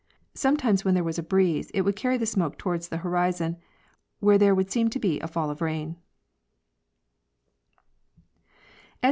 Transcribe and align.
Sometimes 0.33 0.83
when 0.83 0.95
there 0.95 1.03
was 1.03 1.19
a 1.19 1.21
breeze, 1.21 1.69
it 1.75 1.81
would 1.81 1.95
carry 1.95 2.17
the 2.17 2.25
smoke 2.25 2.57
toward 2.57 2.81
the 2.81 2.97
horizon, 3.05 3.57
where 4.19 4.39
there 4.39 4.55
would 4.55 4.71
seem 4.71 4.89
to 4.89 4.97
be 4.99 5.19
a 5.19 5.27
fall 5.27 5.51
of 5.51 5.61
rain. 5.61 5.95